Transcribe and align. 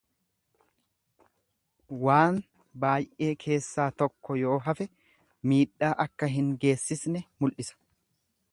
Waan 2.05 2.39
baay'ee 2.85 3.29
keessaa 3.45 3.85
tokko 4.03 4.37
yoo 4.45 4.57
hafe 4.69 4.87
miidhaa 5.53 5.91
akka 6.07 6.31
hin 6.39 6.49
geessisne 6.65 7.25
mul'isa. 7.45 7.79